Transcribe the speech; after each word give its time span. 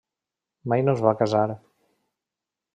Mai 0.73 0.85
no 0.85 0.95
es 0.97 1.05
va 1.09 1.13
casar. 1.21 1.45